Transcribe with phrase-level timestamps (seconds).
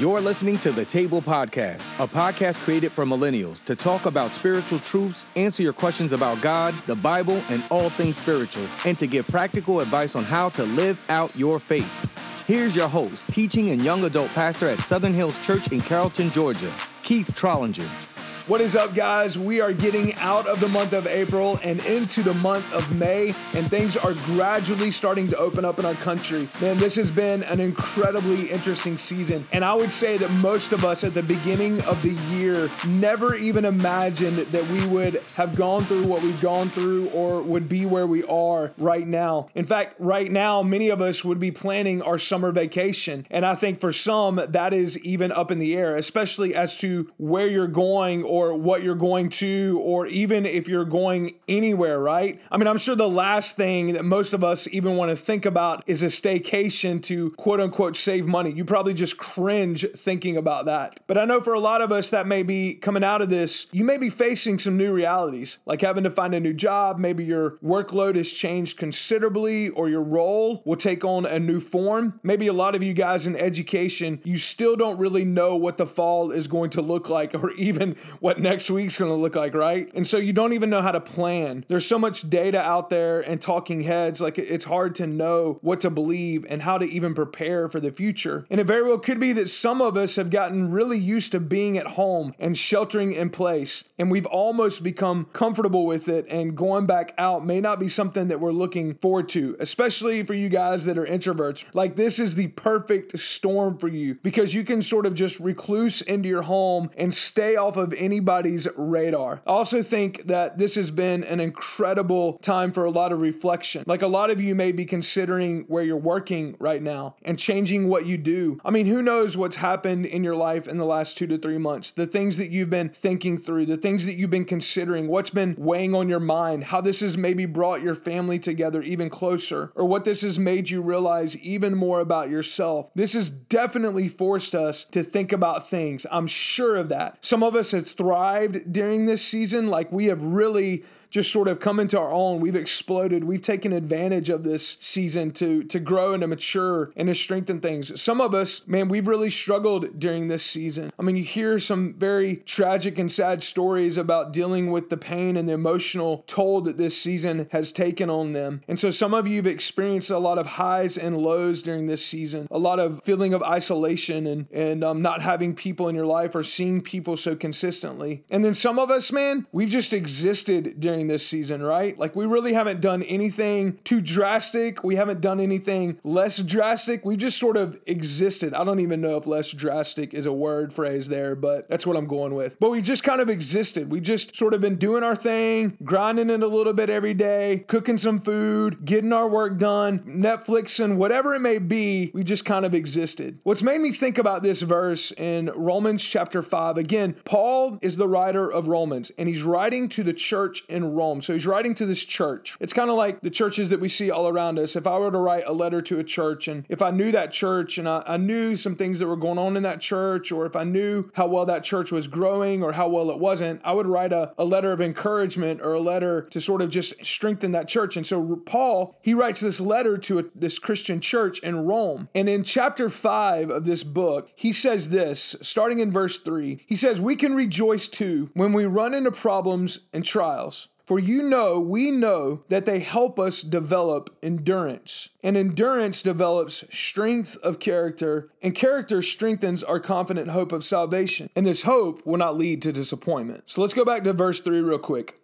[0.00, 4.78] You're listening to the Table Podcast, a podcast created for millennials to talk about spiritual
[4.78, 9.28] truths, answer your questions about God, the Bible, and all things spiritual, and to give
[9.28, 12.46] practical advice on how to live out your faith.
[12.46, 16.72] Here's your host, teaching and young adult pastor at Southern Hills Church in Carrollton, Georgia,
[17.02, 18.09] Keith Trollinger.
[18.50, 19.38] What is up, guys?
[19.38, 23.26] We are getting out of the month of April and into the month of May,
[23.26, 26.48] and things are gradually starting to open up in our country.
[26.60, 30.84] Man, this has been an incredibly interesting season, and I would say that most of
[30.84, 35.84] us at the beginning of the year never even imagined that we would have gone
[35.84, 39.46] through what we've gone through or would be where we are right now.
[39.54, 43.54] In fact, right now, many of us would be planning our summer vacation, and I
[43.54, 47.68] think for some, that is even up in the air, especially as to where you're
[47.68, 52.40] going or or what you're going to, or even if you're going anywhere, right?
[52.50, 55.44] I mean, I'm sure the last thing that most of us even want to think
[55.44, 58.50] about is a staycation to quote unquote save money.
[58.50, 61.00] You probably just cringe thinking about that.
[61.06, 63.66] But I know for a lot of us that may be coming out of this,
[63.72, 66.98] you may be facing some new realities, like having to find a new job.
[66.98, 72.18] Maybe your workload has changed considerably, or your role will take on a new form.
[72.22, 75.86] Maybe a lot of you guys in education, you still don't really know what the
[75.86, 79.54] fall is going to look like, or even what next week's going to look like,
[79.54, 79.90] right?
[79.94, 81.64] And so you don't even know how to plan.
[81.68, 85.80] There's so much data out there and talking heads, like it's hard to know what
[85.80, 88.46] to believe and how to even prepare for the future.
[88.50, 91.40] And it very well could be that some of us have gotten really used to
[91.40, 96.56] being at home and sheltering in place, and we've almost become comfortable with it, and
[96.56, 100.48] going back out may not be something that we're looking forward to, especially for you
[100.48, 101.64] guys that are introverts.
[101.72, 106.02] Like, this is the perfect storm for you because you can sort of just recluse
[106.02, 109.40] into your home and stay off of any anybody's radar.
[109.46, 113.84] I also think that this has been an incredible time for a lot of reflection.
[113.86, 117.88] Like a lot of you may be considering where you're working right now and changing
[117.88, 118.60] what you do.
[118.64, 121.58] I mean, who knows what's happened in your life in the last two to three
[121.58, 121.92] months?
[121.92, 125.54] The things that you've been thinking through, the things that you've been considering, what's been
[125.56, 129.84] weighing on your mind, how this has maybe brought your family together even closer, or
[129.84, 132.90] what this has made you realize even more about yourself.
[132.94, 136.06] This has definitely forced us to think about things.
[136.10, 137.18] I'm sure of that.
[137.20, 139.68] Some of us thrown thrived during this season.
[139.68, 142.40] Like we have really just sort of come into our own.
[142.40, 143.24] We've exploded.
[143.24, 147.60] We've taken advantage of this season to to grow and to mature and to strengthen
[147.60, 148.00] things.
[148.00, 150.92] Some of us, man, we've really struggled during this season.
[150.98, 155.36] I mean, you hear some very tragic and sad stories about dealing with the pain
[155.36, 158.62] and the emotional toll that this season has taken on them.
[158.68, 162.04] And so some of you have experienced a lot of highs and lows during this
[162.04, 166.06] season, a lot of feeling of isolation and and um, not having people in your
[166.06, 168.24] life or seeing people so consistently.
[168.30, 171.98] And then some of us, man, we've just existed during during this season, right?
[171.98, 174.84] Like we really haven't done anything too drastic.
[174.84, 177.04] We haven't done anything less drastic.
[177.06, 178.52] We've just sort of existed.
[178.52, 181.96] I don't even know if less drastic is a word phrase there, but that's what
[181.96, 182.58] I'm going with.
[182.60, 183.90] But we've just kind of existed.
[183.90, 187.64] We've just sort of been doing our thing, grinding it a little bit every day,
[187.66, 192.10] cooking some food, getting our work done, Netflix and whatever it may be.
[192.12, 193.38] We just kind of existed.
[193.42, 198.08] What's made me think about this verse in Romans chapter 5, again, Paul is the
[198.08, 201.22] writer of Romans, and he's writing to the church in Rome.
[201.22, 202.56] So he's writing to this church.
[202.60, 204.76] It's kind of like the churches that we see all around us.
[204.76, 207.32] If I were to write a letter to a church and if I knew that
[207.32, 210.46] church and I, I knew some things that were going on in that church, or
[210.46, 213.72] if I knew how well that church was growing or how well it wasn't, I
[213.72, 217.52] would write a, a letter of encouragement or a letter to sort of just strengthen
[217.52, 217.96] that church.
[217.96, 222.08] And so Paul, he writes this letter to a, this Christian church in Rome.
[222.14, 226.76] And in chapter 5 of this book, he says this, starting in verse 3, he
[226.76, 231.60] says, We can rejoice too when we run into problems and trials for you know,
[231.60, 235.10] we know that they help us develop endurance.
[235.22, 241.30] And endurance develops strength of character, and character strengthens our confident hope of salvation.
[241.36, 243.44] And this hope will not lead to disappointment.
[243.46, 245.19] So let's go back to verse 3 real quick.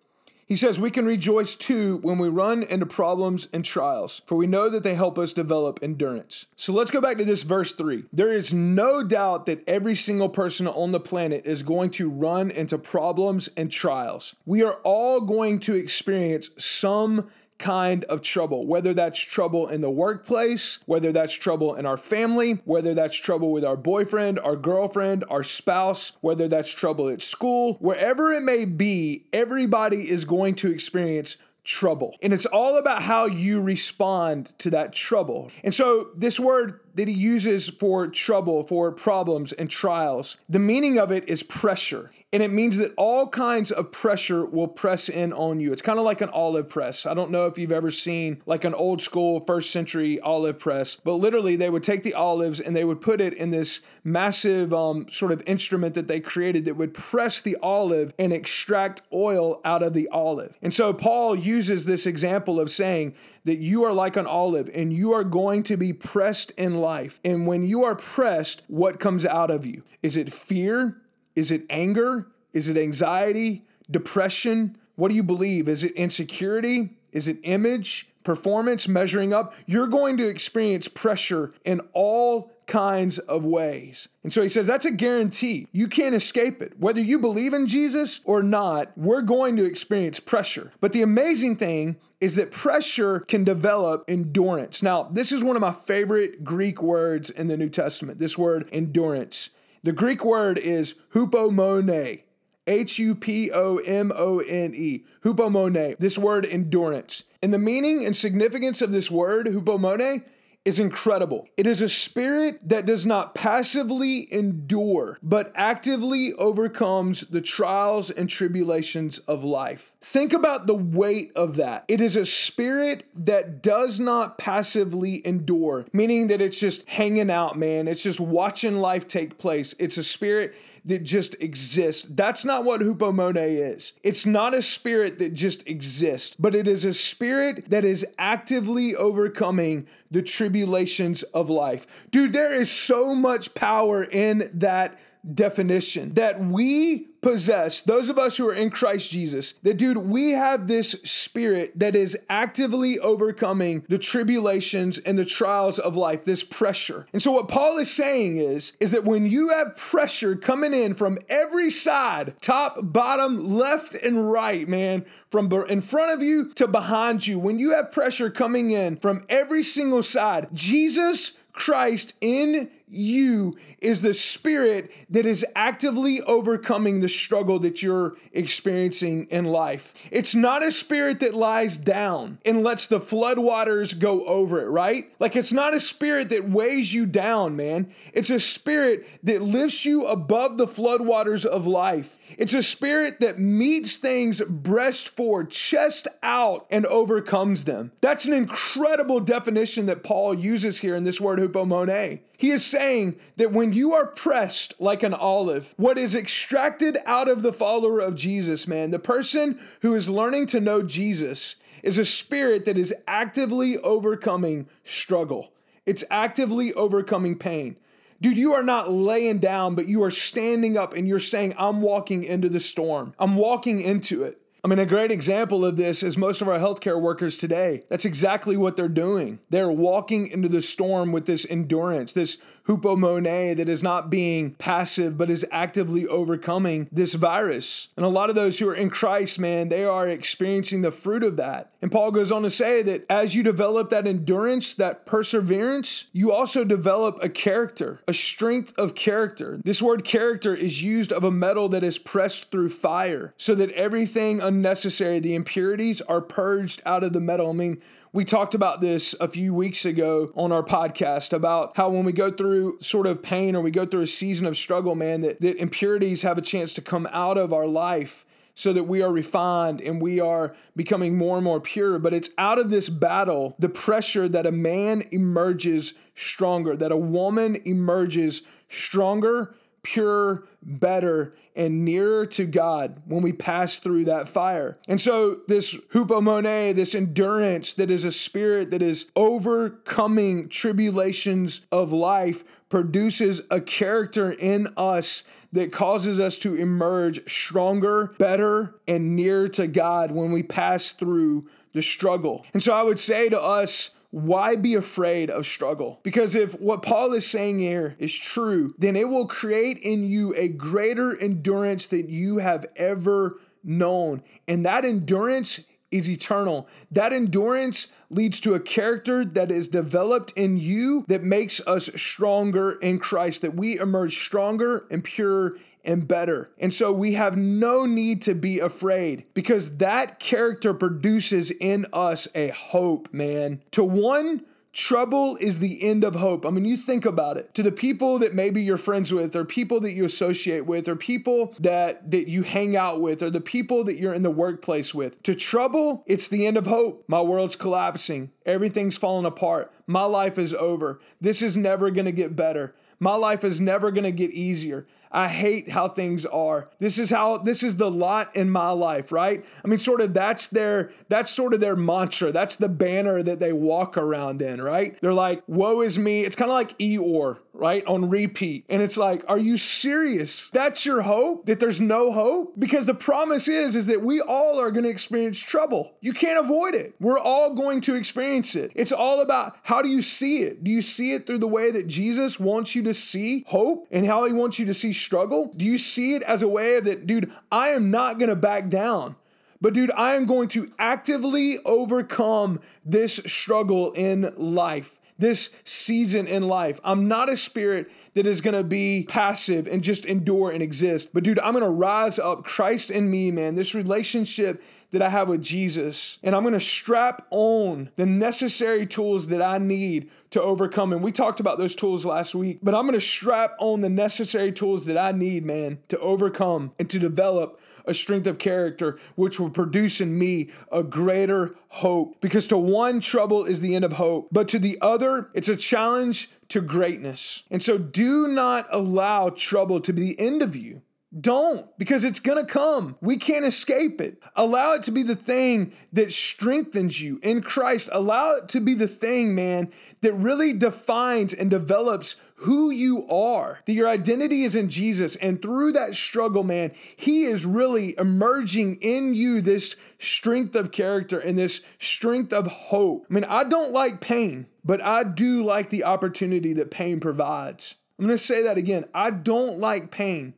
[0.47, 4.47] He says, We can rejoice too when we run into problems and trials, for we
[4.47, 6.47] know that they help us develop endurance.
[6.55, 8.05] So let's go back to this verse 3.
[8.13, 12.53] There is no doubt that every single person on the planet is going to run
[12.53, 14.37] into problems and trials.
[14.47, 19.91] We are all going to experience some kind of trouble, whether that's trouble in the
[19.91, 25.25] workplace, whether that's trouble in our family, whether that's trouble with our boyfriend, our girlfriend,
[25.31, 30.71] our spouse, whether that's trouble at school, wherever it may be, everybody is going to
[30.71, 31.37] experience
[31.67, 32.17] trouble.
[32.23, 35.51] And it's all about how you respond to that trouble.
[35.65, 40.99] And so this word that he uses for trouble, for problems and trials, the meaning
[40.99, 42.13] of it is pressure.
[42.33, 45.73] And it means that all kinds of pressure will press in on you.
[45.73, 47.07] It's kind of like an olive press.
[47.07, 50.97] I don't know if you've ever seen like an old school first century olive press,
[50.97, 54.75] but literally they would take the olives and they would put it in this massive
[54.75, 59.61] um, sort of instrument that they created that would press the olive and extract oil
[59.65, 60.59] out of the olive.
[60.61, 63.15] And so Paul uses this example of saying
[63.45, 67.21] that you are like an olive and you are going to be pressed in life.
[67.25, 69.85] And when you are pressed, what comes out of you?
[70.03, 71.01] Is it fear?
[71.37, 72.27] Is it anger?
[72.53, 73.65] Is it anxiety?
[73.89, 74.77] Depression?
[74.97, 75.69] What do you believe?
[75.69, 76.97] Is it insecurity?
[77.13, 78.09] Is it image?
[78.25, 78.89] Performance?
[78.89, 79.55] Measuring up?
[79.67, 84.09] You're going to experience pressure in all kinds of ways.
[84.25, 85.69] And so he says that's a guarantee.
[85.71, 86.79] You can't escape it.
[86.81, 90.73] Whether you believe in Jesus or not, we're going to experience pressure.
[90.81, 94.83] But the amazing thing is that pressure can develop endurance.
[94.83, 98.69] Now, this is one of my favorite Greek words in the New Testament, this word
[98.73, 99.51] endurance.
[99.83, 102.23] The Greek word is hupomone.
[102.67, 105.05] H U P O M O N E.
[105.25, 105.97] Hupomone.
[105.99, 107.23] This word endurance.
[107.43, 110.25] And the meaning and significance of this word, hupomone,
[110.67, 111.49] is incredible.
[111.57, 118.29] It is a spirit that does not passively endure, but actively overcomes the trials and
[118.29, 119.93] tribulations of life.
[120.01, 121.85] Think about the weight of that.
[121.87, 127.57] It is a spirit that does not passively endure, meaning that it's just hanging out,
[127.57, 127.87] man.
[127.87, 129.73] It's just watching life take place.
[129.79, 130.55] It's a spirit
[130.87, 132.07] that just exists.
[132.09, 133.93] That's not what hupomone is.
[134.03, 138.95] It's not a spirit that just exists, but it is a spirit that is actively
[138.95, 141.87] overcoming the tribulations of life.
[142.11, 144.99] Dude, there is so much power in that
[145.35, 150.31] definition that we possess, those of us who are in Christ Jesus, that dude, we
[150.31, 156.45] have this spirit that is actively overcoming the tribulations and the trials of life, this
[156.45, 157.07] pressure.
[157.13, 160.95] And so what Paul is saying is, is that when you have pressure coming in
[160.95, 166.69] from every side, top, bottom, left, and right, man, from in front of you to
[166.69, 172.71] behind you, when you have pressure coming in from every single side, Jesus Christ in
[172.89, 179.93] you is the spirit that is actively overcoming the struggle that you're experiencing in life.
[180.11, 185.13] It's not a spirit that lies down and lets the floodwaters go over it, right?
[185.19, 187.93] Like it's not a spirit that weighs you down, man.
[188.13, 192.19] It's a spirit that lifts you above the floodwaters of life.
[192.39, 197.93] It's a spirit that meets things breast forward, chest out, and overcomes them.
[198.01, 202.21] That's an incredible definition that Paul uses here in this word hupomone.
[202.37, 207.29] He is saying that when you are pressed like an olive, what is extracted out
[207.29, 211.99] of the follower of Jesus, man, the person who is learning to know Jesus, is
[211.99, 215.53] a spirit that is actively overcoming struggle.
[215.87, 217.77] It's actively overcoming pain.
[218.21, 221.83] Dude, you are not laying down, but you are standing up and you're saying, I'm
[221.83, 223.15] walking into the storm.
[223.19, 224.41] I'm walking into it.
[224.67, 227.85] I mean, a great example of this is most of our healthcare workers today.
[227.87, 229.39] That's exactly what they're doing.
[229.49, 235.17] They're walking into the storm with this endurance, this hupomone that is not being passive,
[235.17, 237.89] but is actively overcoming this virus.
[237.97, 241.23] And a lot of those who are in Christ, man, they are experiencing the fruit
[241.23, 241.71] of that.
[241.81, 246.33] And Paul goes on to say that as you develop that endurance, that perseverance, you
[246.33, 249.61] also develop a character, a strength of character.
[249.63, 253.71] This word character is used of a metal that is pressed through fire so that
[253.71, 257.51] everything unnecessary, the impurities, are purged out of the metal.
[257.51, 261.91] I mean, we talked about this a few weeks ago on our podcast about how
[261.91, 264.95] when we go through sort of pain or we go through a season of struggle,
[264.95, 268.85] man, that, that impurities have a chance to come out of our life so that
[268.85, 271.99] we are refined and we are becoming more and more pure.
[271.99, 276.97] But it's out of this battle, the pressure that a man emerges stronger, that a
[276.97, 279.55] woman emerges stronger,
[279.87, 284.79] pure, better, and nearer to God when we pass through that fire.
[284.89, 291.93] And so, this hupomone, this endurance that is a spirit that is overcoming tribulations of
[291.93, 299.47] life, produces a character in us that causes us to emerge stronger, better, and nearer
[299.47, 302.45] to God when we pass through the struggle.
[302.53, 306.01] And so, I would say to us, why be afraid of struggle?
[306.03, 310.35] Because if what Paul is saying here is true, then it will create in you
[310.37, 314.23] a greater endurance that you have ever known.
[314.47, 315.61] And that endurance
[315.91, 316.69] is eternal.
[316.91, 322.73] That endurance leads to a character that is developed in you that makes us stronger
[322.73, 326.51] in Christ, that we emerge stronger and pure and better.
[326.59, 332.29] And so we have no need to be afraid because that character produces in us
[332.35, 334.45] a hope, man, to one
[334.77, 336.45] Trouble is the end of hope.
[336.45, 337.55] I mean, you think about it.
[337.55, 340.95] To the people that maybe you're friends with, or people that you associate with, or
[340.95, 344.93] people that, that you hang out with, or the people that you're in the workplace
[344.93, 347.05] with, to trouble, it's the end of hope.
[347.09, 348.33] My world's collapsing.
[348.45, 349.73] Everything's falling apart.
[349.87, 351.01] My life is over.
[351.23, 352.75] This is never going to get better.
[353.01, 354.87] My life is never going to get easier.
[355.11, 356.69] I hate how things are.
[356.79, 359.45] This is how this is the lot in my life, right?
[359.65, 362.33] I mean sort of that's their that's sort of their mantra.
[362.33, 364.99] That's the banner that they walk around in, right?
[365.01, 367.85] They're like, "Woe is me." It's kind of like Eeyore, right?
[367.87, 368.65] On repeat.
[368.69, 370.51] And it's like, "Are you serious?
[370.53, 371.47] That's your hope?
[371.47, 374.91] That there's no hope?" Because the promise is is that we all are going to
[374.91, 375.95] experience trouble.
[376.01, 376.95] You can't avoid it.
[377.01, 378.73] We're all going to experience it.
[378.75, 380.65] It's all about how do you see it?
[380.65, 384.07] Do you see it through the way that Jesus wants you to see hope and
[384.07, 385.53] how he wants you to see struggle?
[385.57, 388.37] Do you see it as a way of that, dude, I am not going to
[388.37, 389.17] back down.
[389.61, 396.43] But, dude, I am going to actively overcome this struggle in life, this season in
[396.43, 396.81] life.
[396.85, 401.15] I'm not a spirit that is going to be passive and just endure and exist.
[401.15, 403.55] But, dude, I'm going to rise up Christ in me, man.
[403.55, 409.29] This relationship that I have with Jesus, and I'm gonna strap on the necessary tools
[409.29, 410.93] that I need to overcome.
[410.93, 414.53] And we talked about those tools last week, but I'm gonna strap on the necessary
[414.53, 419.39] tools that I need, man, to overcome and to develop a strength of character which
[419.39, 422.21] will produce in me a greater hope.
[422.21, 425.57] Because to one, trouble is the end of hope, but to the other, it's a
[425.57, 427.43] challenge to greatness.
[427.51, 430.83] And so do not allow trouble to be the end of you.
[431.19, 432.97] Don't, because it's gonna come.
[433.01, 434.21] We can't escape it.
[434.35, 437.89] Allow it to be the thing that strengthens you in Christ.
[437.93, 439.71] Allow it to be the thing, man,
[440.01, 443.61] that really defines and develops who you are.
[443.67, 445.15] That your identity is in Jesus.
[445.17, 451.21] And through that struggle, man, He is really emerging in you this strength of character
[451.21, 453.07] and this strength of hope.
[453.09, 457.77] I mean, I don't like pain, but I do like the opportunity that pain provides.
[457.99, 458.87] I'm gonna say that again.
[458.93, 460.35] I don't like pain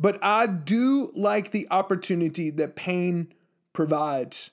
[0.00, 3.32] but I do like the opportunity that pain
[3.74, 4.50] provides.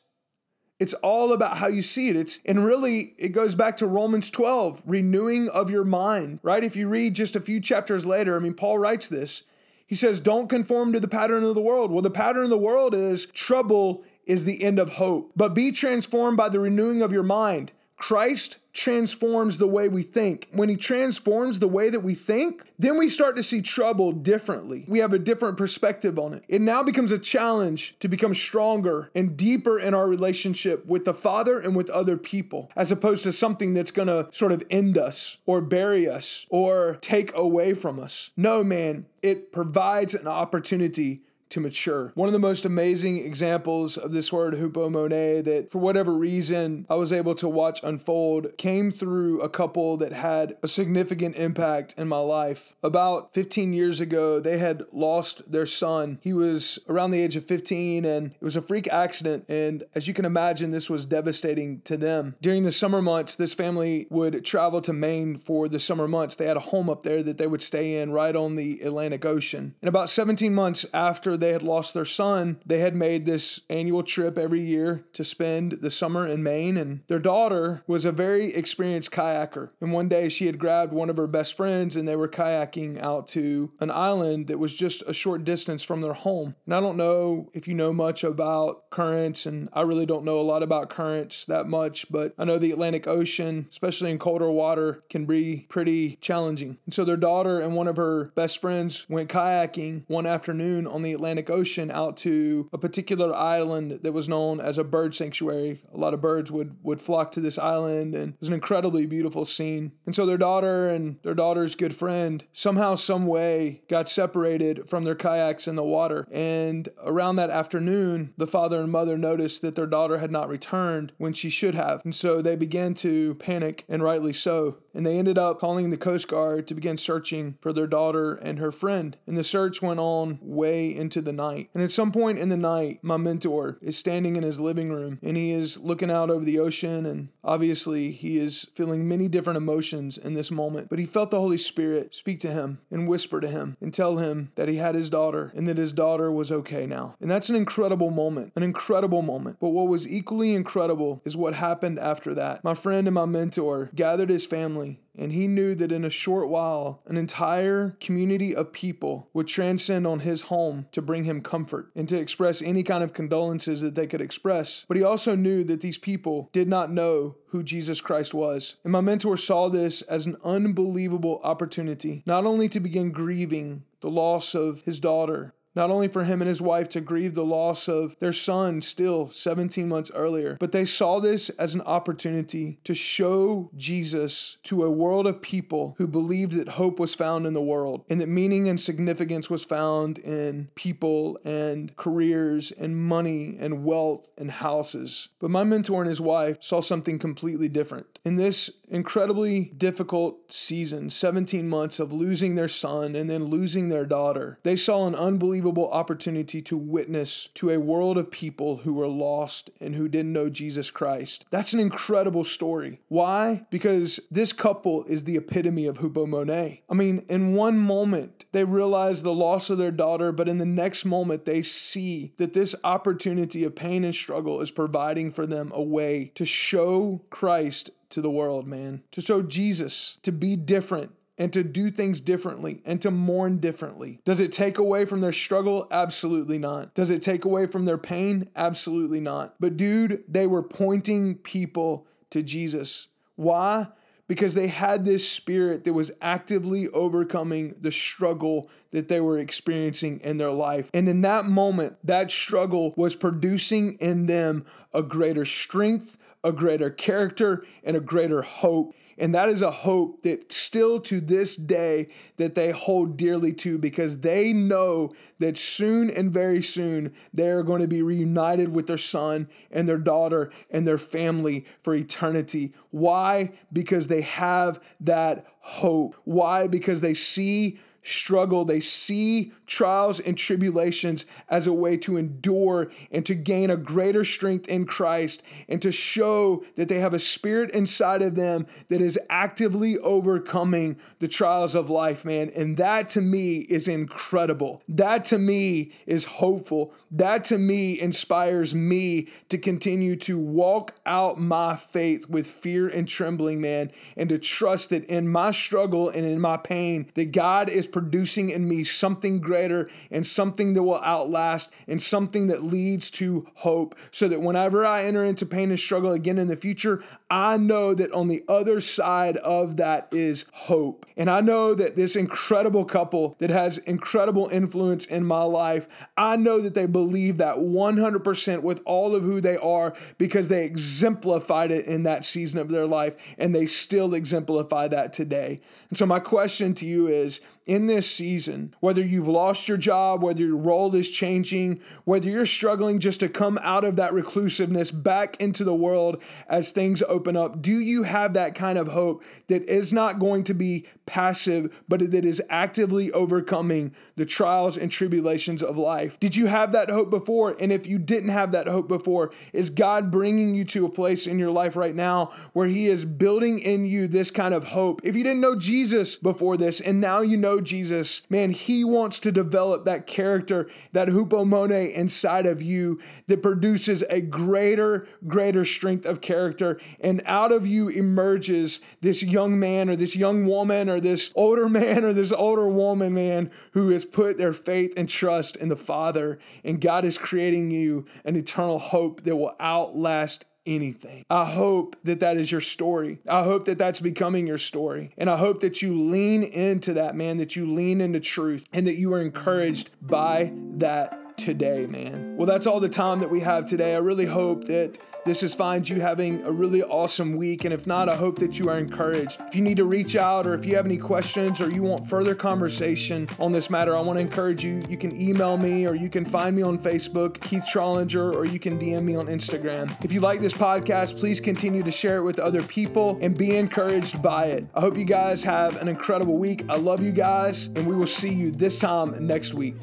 [0.79, 2.15] It's all about how you see it.
[2.15, 6.63] It's and really it goes back to Romans 12, renewing of your mind, right?
[6.63, 9.43] If you read just a few chapters later, I mean Paul writes this.
[9.87, 12.57] He says, "Don't conform to the pattern of the world." Well, the pattern of the
[12.57, 15.31] world is trouble is the end of hope.
[15.35, 17.71] But be transformed by the renewing of your mind.
[17.97, 20.47] Christ transforms the way we think.
[20.51, 24.85] When he transforms the way that we think, then we start to see trouble differently.
[24.87, 26.43] We have a different perspective on it.
[26.47, 31.13] It now becomes a challenge to become stronger and deeper in our relationship with the
[31.13, 35.37] Father and with other people, as opposed to something that's gonna sort of end us
[35.47, 38.29] or bury us or take away from us.
[38.37, 42.11] No, man, it provides an opportunity to mature.
[42.15, 46.95] One of the most amazing examples of this word hupomone that for whatever reason I
[46.95, 52.07] was able to watch unfold came through a couple that had a significant impact in
[52.07, 52.75] my life.
[52.83, 56.19] About 15 years ago, they had lost their son.
[56.21, 60.07] He was around the age of 15 and it was a freak accident and as
[60.07, 62.35] you can imagine this was devastating to them.
[62.41, 66.35] During the summer months, this family would travel to Maine for the summer months.
[66.35, 69.25] They had a home up there that they would stay in right on the Atlantic
[69.25, 69.75] Ocean.
[69.81, 74.03] And about 17 months after they had lost their son, they had made this annual
[74.03, 76.77] trip every year to spend the summer in Maine.
[76.77, 79.69] And their daughter was a very experienced kayaker.
[79.81, 83.01] And one day she had grabbed one of her best friends and they were kayaking
[83.01, 86.55] out to an island that was just a short distance from their home.
[86.65, 90.39] And I don't know if you know much about currents, and I really don't know
[90.39, 94.49] a lot about currents that much, but I know the Atlantic Ocean, especially in colder
[94.49, 96.77] water, can be pretty challenging.
[96.85, 101.01] And so their daughter and one of her best friends went kayaking one afternoon on
[101.01, 105.13] the Atlantic Atlantic Ocean out to a particular island that was known as a bird
[105.13, 105.83] sanctuary.
[105.93, 109.05] A lot of birds would, would flock to this island, and it was an incredibly
[109.05, 109.91] beautiful scene.
[110.05, 115.03] And so their daughter and their daughter's good friend somehow, some way, got separated from
[115.03, 116.25] their kayaks in the water.
[116.31, 121.11] And around that afternoon, the father and mother noticed that their daughter had not returned
[121.17, 122.01] when she should have.
[122.05, 124.77] And so they began to panic, and rightly so.
[124.93, 128.59] And they ended up calling the Coast Guard to begin searching for their daughter and
[128.59, 129.17] her friend.
[129.27, 131.69] And the search went on way into into the night.
[131.73, 135.19] And at some point in the night, my mentor is standing in his living room
[135.21, 137.05] and he is looking out over the ocean.
[137.05, 140.89] And obviously, he is feeling many different emotions in this moment.
[140.89, 144.17] But he felt the Holy Spirit speak to him and whisper to him and tell
[144.17, 147.15] him that he had his daughter and that his daughter was okay now.
[147.19, 149.57] And that's an incredible moment, an incredible moment.
[149.59, 152.63] But what was equally incredible is what happened after that.
[152.63, 156.47] My friend and my mentor gathered his family And he knew that in a short
[156.47, 161.91] while, an entire community of people would transcend on his home to bring him comfort
[161.95, 164.85] and to express any kind of condolences that they could express.
[164.87, 168.75] But he also knew that these people did not know who Jesus Christ was.
[168.83, 174.09] And my mentor saw this as an unbelievable opportunity, not only to begin grieving the
[174.09, 177.87] loss of his daughter, not only for him and his wife to grieve the loss
[177.87, 182.95] of their son still 17 months earlier, but they saw this as an opportunity to
[182.95, 187.61] show Jesus to a world of people who believed that hope was found in the
[187.61, 193.85] world and that meaning and significance was found in people and careers and money and
[193.85, 195.29] wealth and houses.
[195.39, 198.17] But my mentor and his wife saw something completely different.
[198.25, 204.05] In this incredibly difficult season, 17 months of losing their son and then losing their
[204.05, 208.93] daughter, they saw an unbelievable unbelievable opportunity to witness to a world of people who
[208.93, 211.45] were lost and who didn't know Jesus Christ.
[211.51, 213.01] That's an incredible story.
[213.09, 213.65] Why?
[213.69, 216.79] Because this couple is the epitome of hupomone.
[216.89, 220.65] I mean, in one moment, they realize the loss of their daughter, but in the
[220.65, 225.73] next moment, they see that this opportunity of pain and struggle is providing for them
[225.75, 229.03] a way to show Christ to the world, man.
[229.11, 234.19] To show Jesus, to be different, and to do things differently and to mourn differently.
[234.25, 235.87] Does it take away from their struggle?
[235.91, 236.93] Absolutely not.
[236.93, 238.49] Does it take away from their pain?
[238.55, 239.55] Absolutely not.
[239.59, 243.07] But dude, they were pointing people to Jesus.
[243.35, 243.87] Why?
[244.27, 250.19] Because they had this spirit that was actively overcoming the struggle that they were experiencing
[250.21, 250.89] in their life.
[250.93, 256.89] And in that moment, that struggle was producing in them a greater strength, a greater
[256.89, 258.93] character, and a greater hope.
[259.17, 262.07] And that is a hope that still to this day
[262.37, 267.63] that they hold dearly to because they know that soon and very soon they are
[267.63, 272.73] going to be reunited with their son and their daughter and their family for eternity.
[272.91, 273.53] Why?
[273.73, 276.15] Because they have that hope.
[276.23, 276.67] Why?
[276.67, 283.25] Because they see struggle, they see trials and tribulations as a way to endure and
[283.25, 287.69] to gain a greater strength in Christ and to show that they have a spirit
[287.71, 292.49] inside of them that is actively overcoming the trials of life, man.
[292.55, 294.81] And that to me is incredible.
[294.87, 296.93] That to me is hopeful.
[297.11, 303.07] That to me inspires me to continue to walk out my faith with fear and
[303.07, 307.69] trembling, man, and to trust that in my struggle and in my pain, that God
[307.69, 313.09] is producing in me something greater and something that will outlast and something that leads
[313.11, 313.95] to hope.
[314.11, 317.93] So that whenever I enter into pain and struggle again in the future, I know
[317.93, 321.05] that on the other side of that is hope.
[321.15, 326.35] And I know that this incredible couple that has incredible influence in my life, I
[326.35, 331.69] know that they believe that 100% with all of who they are because they exemplified
[331.69, 335.61] it in that season of their life and they still exemplify that today.
[335.89, 340.23] And so, my question to you is in this season, whether you've lost your job,
[340.23, 344.89] whether your role is changing, whether you're struggling just to come out of that reclusiveness
[344.89, 349.23] back into the world as things open up, do you have that kind of hope
[349.47, 354.89] that is not going to be passive, but that is actively overcoming the trials and
[354.89, 356.17] tribulations of life?
[356.21, 357.55] Did you have that hope before?
[357.59, 361.27] And if you didn't have that hope before, is God bringing you to a place
[361.27, 365.01] in your life right now where He is building in you this kind of hope?
[365.03, 369.19] If you didn't know Jesus before this and now you know Jesus, man, He wants
[369.21, 376.05] to develop that character, that hupomone inside of you that produces a greater, greater strength
[376.05, 376.79] of character.
[376.99, 381.69] And out of you emerges this young man or this young woman or this older
[381.77, 385.75] man or this older woman, man, who has put their faith and trust in the
[385.75, 386.39] Father.
[386.63, 391.25] And God is creating you an eternal hope that will outlast anything.
[391.29, 393.19] I hope that that is your story.
[393.27, 395.11] I hope that that's becoming your story.
[395.17, 398.85] And I hope that you lean into that, man, that you lean into truth and
[398.85, 402.35] that you are encouraged by that today, man.
[402.35, 403.95] Well, that's all the time that we have today.
[403.95, 404.97] I really hope that
[405.27, 407.65] this is finds you having a really awesome week.
[407.65, 409.41] And if not, I hope that you are encouraged.
[409.47, 412.07] If you need to reach out or if you have any questions or you want
[412.07, 414.81] further conversation on this matter, I want to encourage you.
[414.89, 418.57] You can email me or you can find me on Facebook, Keith Trollinger, or you
[418.57, 419.93] can DM me on Instagram.
[420.03, 423.55] If you like this podcast, please continue to share it with other people and be
[423.57, 424.65] encouraged by it.
[424.73, 426.63] I hope you guys have an incredible week.
[426.69, 429.75] I love you guys, and we will see you this time next week.